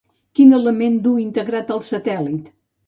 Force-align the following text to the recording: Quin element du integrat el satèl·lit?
Quin 0.39 0.55
element 0.59 0.97
du 1.05 1.13
integrat 1.27 1.71
el 1.79 1.87
satèl·lit? 1.93 2.53